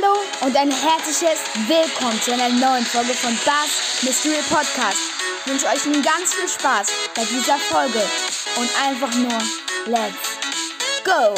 Hallo 0.00 0.14
und 0.46 0.56
ein 0.56 0.70
herzliches 0.70 1.40
Willkommen 1.66 2.20
zu 2.20 2.32
einer 2.32 2.48
neuen 2.50 2.84
Folge 2.84 3.14
von 3.14 3.32
Bass 3.44 4.02
Mystery 4.02 4.42
Podcast. 4.48 4.98
Ich 5.44 5.50
wünsche 5.50 5.66
euch 5.66 5.84
nun 5.86 6.02
ganz 6.02 6.34
viel 6.34 6.48
Spaß 6.48 6.88
bei 7.14 7.24
dieser 7.24 7.56
Folge 7.56 8.00
und 8.58 8.70
einfach 8.80 9.12
nur 9.16 9.38
Let's 9.86 10.38
Go! 11.04 11.34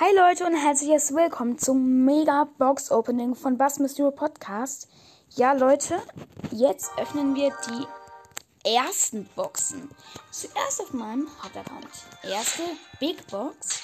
Hi 0.00 0.16
Leute 0.16 0.46
und 0.46 0.56
herzliches 0.56 1.14
Willkommen 1.14 1.58
zum 1.58 2.04
Mega 2.04 2.48
Box 2.58 2.90
Opening 2.90 3.34
von 3.34 3.56
Bass 3.56 3.78
Mystery 3.78 4.10
Podcast. 4.10 4.88
Ja 5.34 5.52
Leute, 5.54 6.02
jetzt 6.50 6.90
öffnen 6.98 7.34
wir 7.34 7.56
die 7.66 8.70
ersten 8.76 9.24
Boxen. 9.34 9.90
Zuerst 10.30 10.82
auf 10.82 10.92
meinem 10.92 11.26
Hauptaccount. 11.42 11.88
Erste 12.22 12.62
Big 13.00 13.26
Box. 13.28 13.80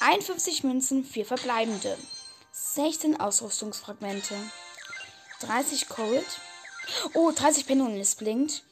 51 0.00 0.64
Münzen, 0.64 1.04
4 1.04 1.24
verbleibende. 1.24 1.96
16 2.50 3.20
Ausrüstungsfragmente. 3.20 4.34
30 5.42 5.88
Cold. 5.88 6.26
Oh, 7.14 7.30
30 7.30 7.68
Penonen, 7.68 8.00
es 8.00 8.16
blinkt. 8.16 8.64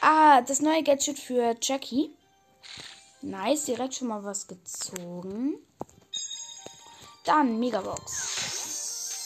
Ah, 0.00 0.40
das 0.40 0.58
neue 0.60 0.82
Gadget 0.82 1.20
für 1.20 1.54
Jackie. 1.62 2.10
Nice, 3.22 3.66
direkt 3.66 3.94
schon 3.94 4.08
mal 4.08 4.24
was 4.24 4.48
gezogen. 4.48 5.64
Dann 7.24 7.60
Megabox. 7.60 8.53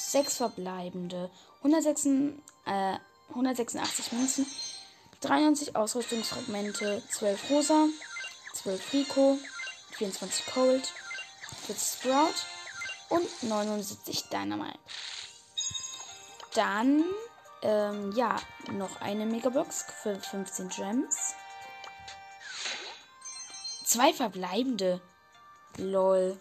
Sechs 0.09 0.39
verbleibende. 0.39 1.31
106, 1.63 2.07
äh, 2.65 2.97
186 3.29 4.13
Münzen. 4.13 4.47
93 5.21 5.77
Ausrüstungsfragmente. 5.77 7.03
12 7.11 7.51
Rosa. 7.51 7.89
12 8.55 8.93
Rico. 8.95 9.39
24 9.99 10.47
Cold. 10.47 10.95
40 11.67 11.99
Sprout. 12.01 12.35
Und 13.11 13.43
79 13.43 14.31
Dynamite. 14.31 14.79
Dann, 16.55 17.05
ähm, 17.61 18.13
ja, 18.13 18.37
noch 18.73 19.03
eine 19.03 19.27
Megabox 19.27 19.85
für 20.03 20.19
15 20.19 20.71
Gems. 20.71 21.35
Zwei 23.85 24.15
verbleibende. 24.15 25.03
Lol. 25.77 26.41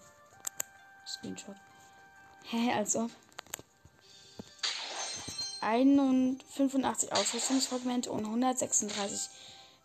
Screenshot. 1.06 1.56
Hä, 2.46 2.72
als 2.74 2.96
ob. 2.96 3.12
85 6.56 7.12
Ausrüstungsfragmente 7.12 8.10
und 8.10 8.26
136 8.26 9.30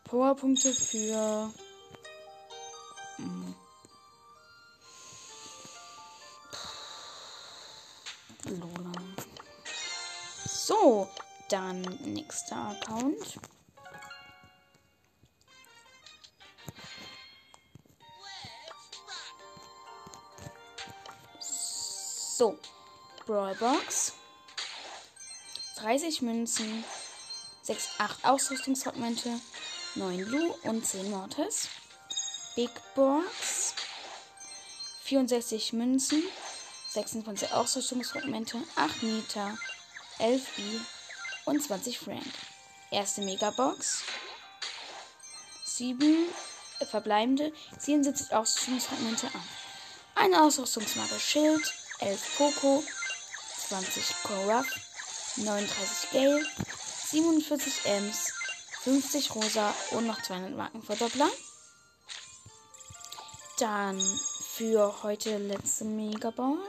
Powerpunkte 0.04 0.72
für. 0.72 1.52
Hm. 3.16 3.54
Lola. 8.44 8.92
So, 10.46 11.08
dann 11.48 11.82
nächster 12.04 12.56
Account. 12.56 13.38
So, 21.40 22.56
Brawlbox. 23.26 24.21
30 25.82 26.22
Münzen, 26.22 26.84
6, 27.62 27.88
8 27.98 28.24
Ausrüstungsfragmente, 28.24 29.40
9 29.96 30.24
Blue 30.26 30.54
und 30.62 30.86
10 30.86 31.10
Mortis. 31.10 31.68
Big 32.54 32.70
Box. 32.94 33.74
64 35.02 35.72
Münzen, 35.72 36.22
26 36.90 37.52
Ausrüstungsfragmente, 37.52 38.58
8 38.76 39.02
Nita, 39.02 39.58
11 40.20 40.42
B 40.56 40.62
und 41.46 41.60
20 41.60 41.98
Frank. 41.98 42.22
Erste 42.92 43.22
Megabox. 43.22 44.04
7 45.64 46.28
verbleibende, 46.88 47.52
77 47.78 48.32
Ausrüstungsfragmente 48.32 49.26
an. 49.26 49.42
Eine 50.14 50.42
Ausrüstungsmarke 50.42 51.18
Schild, 51.18 51.74
11 51.98 52.36
Poco, 52.38 52.84
20 53.68 54.22
Koraf, 54.22 54.66
39 55.36 56.10
Gale, 56.12 56.46
47 57.10 57.84
Ems, 57.84 58.32
50 58.82 59.34
Rosa 59.34 59.74
und 59.92 60.06
noch 60.06 60.20
200 60.22 60.56
Markenverdoppler. 60.56 61.30
Dann 63.58 64.00
für 64.54 65.02
heute 65.02 65.38
letzte 65.38 65.84
Megabox. 65.84 66.60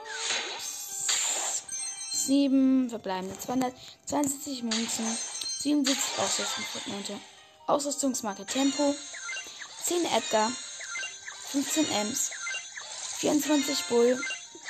7 2.12 2.90
verbleibende 2.90 3.38
272 3.38 4.64
Münzen, 4.64 5.18
77 5.60 6.20
Ausrüstungsfragmente, 6.20 7.20
Ausrüstungsmarke 7.68 8.46
Tempo, 8.46 8.96
10 9.84 10.06
Edgar, 10.06 10.50
15 11.50 11.92
Ems, 11.92 12.32
24 13.18 13.84
Bull, 13.86 14.24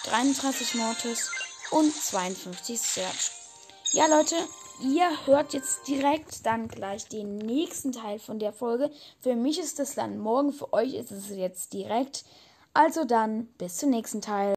33 0.06 0.74
Mortis 0.76 1.30
und 1.70 1.96
52 1.96 2.82
Search. 2.82 3.43
Ja, 3.94 4.08
Leute, 4.08 4.36
ihr 4.82 5.08
hört 5.28 5.54
jetzt 5.54 5.88
direkt 5.88 6.48
dann 6.48 6.68
gleich 6.68 7.08
den 7.10 7.38
nächsten 7.38 7.92
Teil 7.92 8.18
von 8.18 8.40
der 8.40 8.52
Folge. 8.52 8.90
Für 9.20 9.36
mich 9.36 9.60
ist 9.60 9.80
es 9.80 9.94
dann 9.94 10.18
morgen, 10.18 10.52
für 10.52 10.74
euch 10.74 10.96
ist 10.96 11.12
es 11.12 11.30
jetzt 11.30 11.74
direkt. 11.74 12.26
Also 12.74 13.06
dann, 13.06 13.46
bis 13.60 13.78
zum 13.78 13.92
nächsten 13.92 14.20
Teil. 14.20 14.56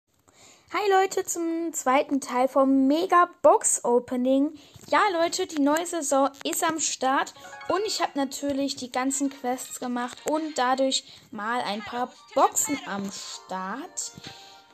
Hi 0.73 0.81
Leute, 0.91 1.23
zum 1.27 1.71
zweiten 1.75 2.23
Teil 2.23 2.49
vom 2.49 2.87
Mega 2.87 3.29
Box 3.43 3.85
Opening. 3.85 4.55
Ja 4.89 5.03
Leute, 5.13 5.47
die 5.47 5.61
neue 5.61 5.85
Saison 5.85 6.31
ist 6.43 6.65
am 6.65 6.81
Start 6.81 7.35
und 7.69 7.83
ich 7.85 8.01
habe 8.01 8.13
natürlich 8.15 8.77
die 8.77 8.91
ganzen 8.91 9.29
Quests 9.29 9.81
gemacht 9.81 10.17
und 10.31 10.57
dadurch 10.57 11.05
mal 11.31 11.61
ein 11.61 11.83
paar 11.83 12.11
Boxen 12.35 12.81
am 12.87 13.05
Start. 13.13 14.13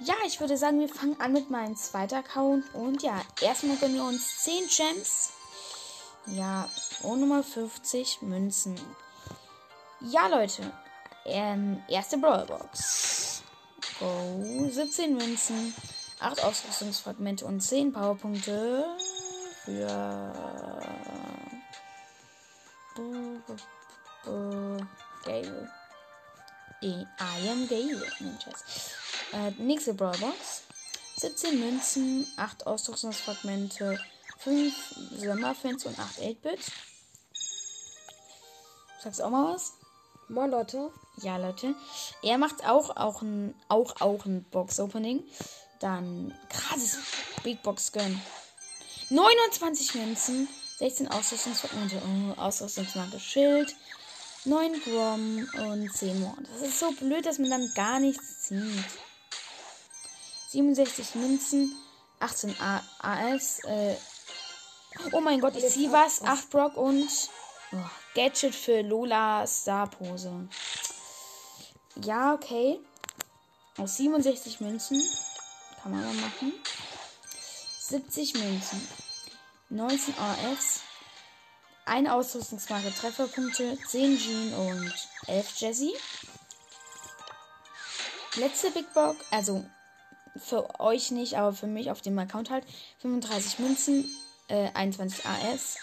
Ja, 0.05 0.15
ich 0.27 0.41
würde 0.41 0.57
sagen, 0.57 0.81
wir 0.81 0.89
fangen 0.89 1.21
an 1.21 1.33
mit 1.33 1.51
meinem 1.51 1.77
zweiten 1.77 2.15
Account. 2.15 2.65
Und 2.75 3.03
ja, 3.03 3.21
erstmal 3.41 3.77
gönnen 3.77 3.97
wir 3.97 4.05
uns 4.05 4.43
10 4.43 4.67
Gems. 4.69 5.31
Ja, 6.27 6.69
und 7.03 7.21
Nummer 7.21 7.43
50 7.43 8.23
Münzen. 8.23 8.81
Ja, 10.01 10.27
Leute. 10.27 10.73
Ähm, 11.25 11.83
erste 11.89 12.19
Brawlbox. 12.19 13.43
Go. 14.01 14.69
17 14.71 15.17
Münzen, 15.17 15.75
8 16.19 16.43
Ausrüstungsfragmente 16.43 17.45
und 17.45 17.61
10 17.61 17.93
Powerpunkte 17.93 18.85
für 19.65 20.33
Gale. 25.25 25.71
I 26.83 27.07
am 27.49 27.69
Gale. 27.69 28.03
Äh, 29.33 29.51
nächste 29.59 29.95
Brawlbox. 29.95 30.63
17 31.17 31.61
Münzen, 31.61 32.27
8 32.37 32.67
Ausrüstungsfragmente, 32.67 33.99
5 34.39 34.75
Sommerfans 35.19 35.87
und 35.87 35.99
8 35.99 36.19
8-Bit. 36.19 36.61
Sagst 39.03 39.21
du 39.21 39.25
auch 39.25 39.31
mal 39.31 39.55
was? 39.55 39.75
Moin 40.29 40.51
Leute. 40.51 40.91
Ja, 41.19 41.37
Leute. 41.37 41.75
Er 42.23 42.39
macht 42.39 42.65
auch, 42.67 42.97
auch 42.97 43.23
ein, 43.23 43.55
auch, 43.69 44.01
auch 44.01 44.25
ein 44.25 44.45
Box-Opening. 44.51 45.23
Dann 45.81 46.35
krasses 46.49 46.99
Big 47.43 47.63
Box 47.63 47.93
Gun. 47.93 48.21
29 49.11 49.95
Münzen, 49.95 50.49
16 50.79 51.09
Ausrüstungsfragmente, 51.09 52.01
oh, 52.05 52.41
Ausrüstungsmarke 52.41 53.21
Schild, 53.21 53.75
9 54.45 54.81
Grom 54.83 55.49
und 55.69 55.93
10 55.93 56.21
Mord. 56.21 56.39
Das 56.53 56.69
ist 56.69 56.79
so 56.79 56.91
blöd, 56.93 57.27
dass 57.27 57.39
man 57.39 57.51
dann 57.51 57.73
gar 57.75 58.01
nichts 58.01 58.45
zieht. 58.45 58.85
67 60.53 61.15
Münzen, 61.15 61.75
18 62.21 62.55
A 62.61 62.83
AS, 62.99 63.61
äh, 63.65 63.97
oh 65.13 65.21
mein 65.21 65.41
Gott, 65.41 65.57
ich 65.57 65.67
ziehe 65.67 65.91
was, 65.91 66.23
8 66.23 66.51
Brock 66.51 66.77
und 66.77 67.09
oh, 67.73 67.77
Gadget 68.15 68.55
für 68.55 68.83
Lola 68.83 69.47
Starpose. 69.47 70.47
Ja, 72.05 72.35
okay. 72.35 72.81
Aus 73.79 73.97
67 73.97 74.61
Münzen 74.61 75.03
kann 75.83 75.93
man 75.93 76.05
mal 76.05 76.15
machen. 76.17 76.53
70 77.81 78.35
Münzen, 78.35 78.87
19 79.71 80.15
AS, 80.19 80.81
eine 81.87 82.13
Ausrüstungsmarke 82.13 82.93
Trefferpunkte, 82.93 83.79
10 83.89 84.19
Jean 84.19 84.55
und 84.55 85.09
11 85.29 85.61
Jessie. 85.61 85.95
Letzte 88.37 88.71
Big 88.71 88.93
Box, 88.93 89.17
also 89.31 89.65
für 90.37 90.81
euch 90.81 91.11
nicht, 91.11 91.37
aber 91.37 91.53
für 91.53 91.67
mich 91.67 91.91
auf 91.91 92.01
dem 92.01 92.19
Account 92.19 92.51
halt 92.51 92.65
35 93.01 93.59
Münzen, 93.59 94.05
äh, 94.49 94.71
21 94.75 95.25
AS, 95.27 95.77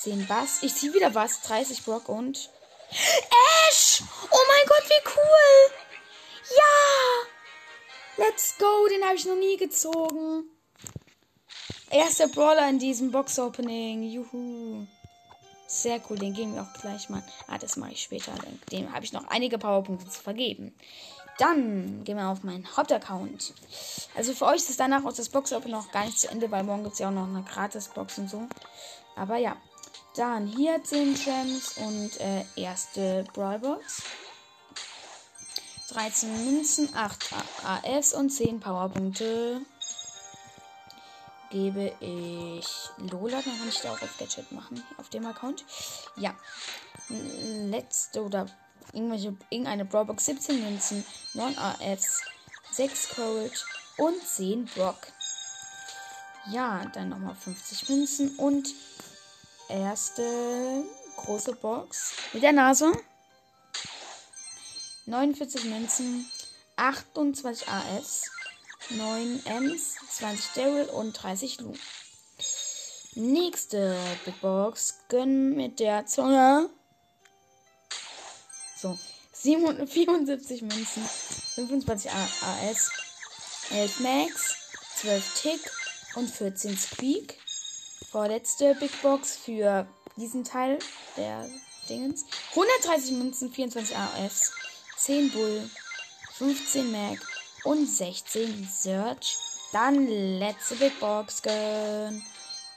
10 0.00 0.26
Bass. 0.26 0.62
Ich 0.62 0.74
ziehe 0.74 0.94
wieder 0.94 1.10
Bass. 1.10 1.42
30 1.42 1.84
Brock 1.84 2.08
und. 2.08 2.50
Ash! 2.90 4.02
Oh 4.30 4.38
mein 4.48 4.66
Gott, 4.66 4.88
wie 4.88 5.08
cool! 5.16 5.72
Ja! 6.56 8.24
Let's 8.24 8.56
go! 8.58 8.88
Den 8.88 9.04
habe 9.04 9.14
ich 9.14 9.26
noch 9.26 9.36
nie 9.36 9.56
gezogen. 9.56 10.44
Erster 11.90 12.28
Brawler 12.28 12.68
in 12.68 12.78
diesem 12.78 13.10
Box-Opening. 13.10 14.04
Juhu. 14.04 14.86
Sehr 15.66 16.00
cool, 16.08 16.18
den 16.18 16.34
geben 16.34 16.54
wir 16.54 16.62
auch 16.62 16.80
gleich 16.80 17.08
mal. 17.08 17.22
Ah, 17.46 17.58
das 17.58 17.76
mache 17.76 17.92
ich 17.92 18.02
später. 18.02 18.32
Dem 18.72 18.92
habe 18.92 19.04
ich 19.04 19.12
noch 19.12 19.28
einige 19.28 19.56
Powerpunkte 19.56 20.08
zu 20.08 20.20
vergeben. 20.20 20.74
Dann 21.40 22.04
gehen 22.04 22.18
wir 22.18 22.28
auf 22.28 22.42
meinen 22.42 22.76
Hauptaccount. 22.76 23.54
Also 24.14 24.34
für 24.34 24.44
euch 24.44 24.56
ist 24.56 24.78
danach 24.78 25.04
aus 25.04 25.14
das 25.14 25.30
Box 25.30 25.54
Open 25.54 25.70
noch 25.70 25.90
gar 25.90 26.04
nicht 26.04 26.20
zu 26.20 26.28
Ende, 26.28 26.50
weil 26.50 26.64
morgen 26.64 26.82
gibt 26.82 26.92
es 26.92 26.98
ja 26.98 27.08
auch 27.08 27.12
noch 27.12 27.26
eine 27.26 27.42
Gratis-Box 27.42 28.18
und 28.18 28.28
so. 28.28 28.46
Aber 29.16 29.38
ja. 29.38 29.56
Dann 30.16 30.46
hier 30.46 30.82
10 30.82 31.14
Gems 31.14 31.78
und 31.78 32.20
äh, 32.20 32.44
erste 32.56 33.24
Brawlbox. 33.32 34.02
13 35.92 36.44
Münzen, 36.44 36.94
8 36.94 37.30
AS 37.64 38.12
und 38.12 38.28
10 38.28 38.60
Powerpunkte 38.60 39.62
gebe 41.50 41.92
ich 42.00 42.90
Lola, 42.98 43.40
dann 43.42 43.58
kann 43.58 43.68
ich 43.68 43.80
da 43.80 43.92
auch 43.92 44.02
auf 44.02 44.18
Gadget 44.18 44.52
machen, 44.52 44.84
auf 44.98 45.08
dem 45.08 45.26
Account. 45.26 45.64
Ja. 46.16 46.34
Letzte 47.08 48.22
oder 48.22 48.46
irgendwelche, 48.92 49.36
irgendeine 49.50 49.84
Brawlbox, 49.84 50.26
17 50.26 50.62
Münzen, 50.62 51.04
9 51.34 51.56
AFs, 51.58 52.22
6 52.72 53.10
Cold 53.16 53.66
und 53.96 54.22
10 54.22 54.66
Brock. 54.66 54.98
Ja, 56.50 56.84
dann 56.94 57.10
nochmal 57.10 57.34
50 57.34 57.88
Münzen 57.88 58.36
und 58.36 58.68
erste 59.68 60.84
große 61.16 61.54
Box 61.56 62.14
mit 62.32 62.42
der 62.42 62.52
Nase. 62.52 62.92
49 65.06 65.64
Münzen, 65.64 66.30
28 66.76 67.68
AS, 67.68 68.22
9 68.90 69.42
Ms, 69.44 69.96
20 70.10 70.52
Daryl 70.54 70.88
und 70.90 71.12
30 71.12 71.60
Lu. 71.60 71.74
Nächste 73.14 73.96
Big 74.24 74.40
Box. 74.40 75.00
Gönn 75.08 75.56
mit 75.56 75.80
der 75.80 76.06
Zunge. 76.06 76.70
So. 78.80 78.98
774 79.32 80.62
Münzen, 80.62 81.04
25 81.54 82.10
AS, 82.10 82.90
11 83.70 84.00
Max, 84.00 84.56
12 84.96 85.40
Tick 85.40 85.70
und 86.16 86.28
14 86.28 86.76
Squeak. 86.76 87.36
Vorletzte 88.10 88.74
Big 88.74 88.90
Box 89.02 89.36
für 89.36 89.86
diesen 90.16 90.44
Teil 90.44 90.78
der 91.16 91.48
Dingens. 91.88 92.24
130 92.50 93.12
Münzen, 93.12 93.52
24 93.52 93.96
AS, 93.96 94.52
10 94.96 95.30
Bull, 95.30 95.70
15 96.34 96.90
Mac 96.90 97.18
und 97.64 97.86
16 97.86 98.68
Search. 98.68 99.36
Dann 99.72 100.06
letzte 100.38 100.74
Big 100.76 100.98
Box 100.98 101.42
gönnen. 101.42 102.24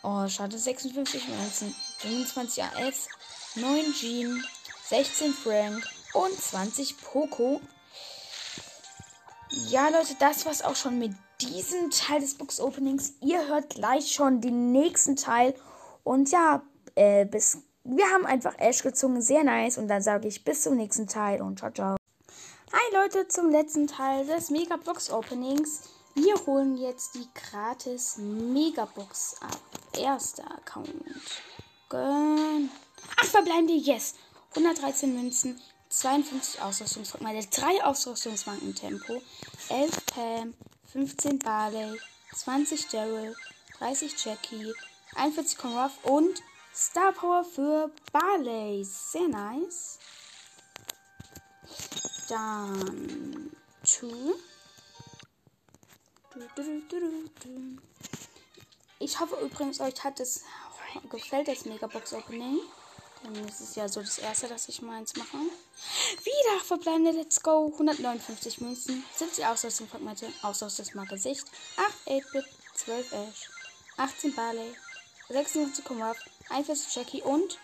Oh, 0.03 0.27
schade. 0.27 0.57
56 0.57 1.27
Münzen, 1.29 1.75
25 1.99 2.63
AS, 2.63 3.07
9 3.55 3.93
Jean, 3.93 4.43
16 4.89 5.31
Frank 5.31 5.87
und 6.13 6.33
20 6.33 6.97
Poco. 7.01 7.61
Ja, 9.69 9.89
Leute, 9.89 10.15
das 10.19 10.45
war's 10.45 10.63
auch 10.63 10.75
schon 10.75 10.97
mit 10.97 11.13
diesem 11.39 11.91
Teil 11.91 12.21
des 12.21 12.35
Box 12.35 12.59
Openings. 12.59 13.13
Ihr 13.21 13.47
hört 13.47 13.69
gleich 13.69 14.11
schon 14.11 14.41
den 14.41 14.71
nächsten 14.71 15.15
Teil. 15.15 15.53
Und 16.03 16.31
ja, 16.31 16.63
äh, 16.95 17.25
bis. 17.25 17.59
Wir 17.83 18.05
haben 18.05 18.25
einfach 18.25 18.57
Ash 18.57 18.81
gezogen. 18.81 19.21
Sehr 19.21 19.43
nice. 19.43 19.77
Und 19.77 19.87
dann 19.87 20.01
sage 20.01 20.27
ich 20.27 20.43
bis 20.43 20.63
zum 20.63 20.75
nächsten 20.75 21.05
Teil 21.05 21.41
und 21.41 21.59
ciao, 21.59 21.71
ciao. 21.71 21.95
Hi 22.71 22.95
Leute, 22.95 23.27
zum 23.27 23.51
letzten 23.51 23.85
Teil 23.85 24.25
des 24.25 24.49
Megabox 24.49 25.11
Openings. 25.11 25.81
Wir 26.15 26.35
holen 26.47 26.77
jetzt 26.77 27.13
die 27.13 27.27
gratis 27.35 28.17
Megabox 28.17 29.35
ab. 29.41 29.59
Erster 29.95 30.49
Account. 30.49 30.89
Gönn. 31.89 32.71
Ach, 33.17 33.25
verbleiben 33.25 33.67
wir, 33.67 33.77
yes. 33.77 34.15
113 34.55 35.15
Münzen, 35.15 35.59
52 35.89 36.61
Ausrüstungsmarken, 36.61 37.47
3 37.49 37.83
Ausrüstungsmarken 37.83 38.75
Tempo, 38.75 39.21
11 39.69 40.05
Pam, 40.05 40.53
15 40.91 41.39
Barley, 41.39 41.99
20 42.35 42.87
Daryl, 42.87 43.35
30 43.79 44.23
Jackie, 44.23 44.73
41 45.15 45.57
Conruff 45.57 45.91
und 46.03 46.41
Star 46.75 47.11
Power 47.11 47.43
für 47.43 47.91
Barley. 48.11 48.83
Sehr 48.83 49.27
nice. 49.27 49.99
Dann 52.29 53.51
Two. 53.83 54.35
Ich 58.99 59.19
hoffe 59.19 59.35
übrigens, 59.35 59.79
euch 59.79 60.03
hat 60.03 60.19
es 60.19 60.43
gefällt 61.09 61.47
das 61.47 61.65
Megabox 61.65 62.13
Opening. 62.13 62.59
Dann 63.23 63.47
ist 63.47 63.61
es 63.61 63.75
ja 63.75 63.87
so 63.87 64.01
das 64.01 64.17
erste, 64.17 64.47
dass 64.47 64.67
ich 64.67 64.81
meins 64.81 65.15
mache. 65.15 65.37
Wieder 65.37 66.63
verbleibende 66.63 67.11
Let's 67.11 67.41
Go. 67.41 67.71
159 67.71 68.59
Münzen, 68.59 69.03
70 69.15 69.45
Ausrüstungsfragmente, 69.45 70.27
Ausrüstungsmarke 70.41 71.17
Sicht, 71.17 71.45
8 71.77 72.07
8-Bit, 72.07 72.45
12 72.75 73.11
Ash, 73.13 73.49
18 73.97 74.35
Barley, 74.35 74.75
56 75.29 75.85
Comrade, 75.85 76.19
41 76.49 76.95
Jackie 76.95 77.21
und 77.21 77.57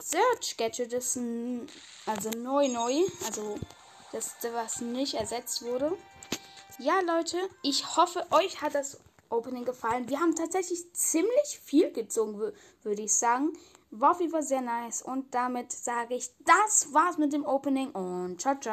Search 0.00 0.56
Gadget 0.56 0.92
ist 0.92 1.18
also 2.06 2.30
neu 2.30 2.68
neu, 2.68 3.02
also 3.24 3.58
das, 4.12 4.36
was 4.52 4.80
nicht 4.80 5.14
ersetzt 5.14 5.62
wurde. 5.62 5.96
Ja, 6.78 7.00
Leute, 7.00 7.36
ich 7.62 7.96
hoffe, 7.96 8.26
euch 8.30 8.60
hat 8.62 8.74
das 8.74 8.98
Opening 9.30 9.64
gefallen. 9.64 10.08
Wir 10.08 10.20
haben 10.20 10.34
tatsächlich 10.34 10.92
ziemlich 10.92 11.60
viel 11.64 11.92
gezogen, 11.92 12.52
würde 12.82 13.02
ich 13.02 13.12
sagen. 13.12 13.52
War 13.94 14.12
auf 14.12 14.20
jeden 14.20 14.32
Fall 14.32 14.42
sehr 14.42 14.62
nice. 14.62 15.02
Und 15.02 15.34
damit 15.34 15.70
sage 15.70 16.14
ich, 16.14 16.34
das 16.46 16.94
war's 16.94 17.18
mit 17.18 17.34
dem 17.34 17.44
Opening 17.44 17.90
und 17.90 18.40
ciao, 18.40 18.58
ciao. 18.58 18.70